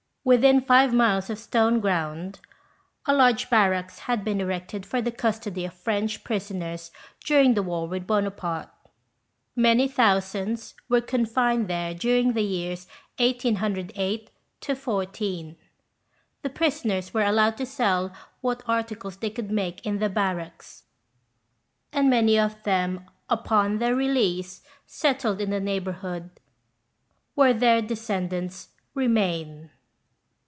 [0.23, 2.41] Within five miles of Stone ground
[3.07, 6.91] a large barracks had been erected for the custody of French prisoners
[7.25, 8.01] during the war 86 THE BIOHPINS.
[8.01, 8.69] with Bonaparte.
[9.55, 12.85] Many thousands were confined there during the years
[13.17, 14.29] 1808—
[14.77, 15.55] 14.
[16.43, 20.83] The prisoners were allowed to sell what articles they could make in the barracks;
[21.91, 26.29] and many of them, upon their release, settled in the neighbourhood,
[27.33, 29.71] where their descendants remain.